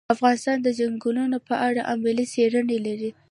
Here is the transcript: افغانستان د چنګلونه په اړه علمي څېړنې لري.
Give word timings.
افغانستان 0.15 0.57
د 0.61 0.67
چنګلونه 0.77 1.37
په 1.47 1.55
اړه 1.67 1.81
علمي 1.89 2.25
څېړنې 2.33 2.77
لري. 2.87 3.09